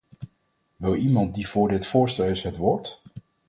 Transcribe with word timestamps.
Wil 0.75 0.95
iemand 0.95 1.33
die 1.35 1.47
voor 1.47 1.67
dit 1.67 1.85
voorstel 1.87 2.25
is, 2.25 2.43
het 2.43 2.57
woord? 2.57 3.01